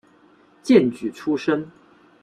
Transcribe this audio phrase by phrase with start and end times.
[0.63, 1.69] 荐举出身。